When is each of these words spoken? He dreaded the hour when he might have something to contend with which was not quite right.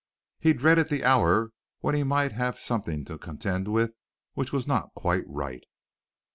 He 0.39 0.53
dreaded 0.53 0.89
the 0.89 1.03
hour 1.05 1.51
when 1.81 1.93
he 1.93 2.01
might 2.01 2.31
have 2.31 2.59
something 2.59 3.05
to 3.05 3.19
contend 3.19 3.67
with 3.67 3.95
which 4.33 4.51
was 4.51 4.65
not 4.65 4.91
quite 4.95 5.25
right. 5.27 5.63